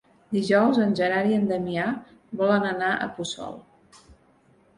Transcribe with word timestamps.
Dijous 0.35 0.77
en 0.85 0.95
Gerard 0.99 1.29
i 1.33 1.37
en 1.39 1.45
Damià 1.51 1.83
volen 2.41 2.67
anar 2.71 2.91
a 3.05 3.11
Puçol. 3.19 3.61